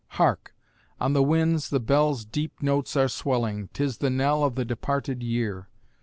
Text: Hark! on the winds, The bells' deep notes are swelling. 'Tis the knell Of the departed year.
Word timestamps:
Hark! 0.17 0.55
on 0.99 1.13
the 1.13 1.21
winds, 1.21 1.69
The 1.69 1.79
bells' 1.79 2.25
deep 2.25 2.63
notes 2.63 2.95
are 2.95 3.07
swelling. 3.07 3.69
'Tis 3.71 3.99
the 3.99 4.09
knell 4.09 4.43
Of 4.43 4.55
the 4.55 4.65
departed 4.65 5.21
year. 5.21 5.67